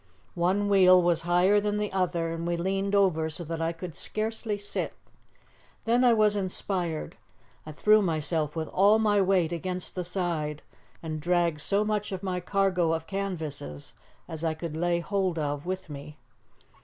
One 0.33 0.67
wheel 0.67 0.99
was 0.99 1.21
higher 1.21 1.59
than 1.59 1.77
the 1.77 1.93
other, 1.93 2.31
and 2.33 2.47
we 2.47 2.57
leaned 2.57 2.95
over 2.95 3.29
so 3.29 3.43
that 3.43 3.61
I 3.61 3.71
could 3.71 3.95
scarcely 3.95 4.57
sit. 4.57 4.93
Then 5.85 6.03
I 6.03 6.11
was 6.11 6.35
inspired. 6.35 7.17
I 7.67 7.71
threw 7.71 8.01
myself 8.01 8.55
with 8.55 8.67
all 8.69 8.97
my 8.97 9.21
weight 9.21 9.51
against 9.51 9.93
the 9.93 10.03
side, 10.03 10.63
and 11.03 11.21
dragged 11.21 11.61
so 11.61 11.85
much 11.85 12.11
of 12.11 12.23
my 12.23 12.39
cargo 12.39 12.93
of 12.93 13.05
canvases 13.05 13.93
as 14.27 14.43
I 14.43 14.55
could 14.55 14.75
lay 14.75 15.01
hold 15.01 15.37
of 15.37 15.67
with 15.67 15.87
me. 15.87 16.17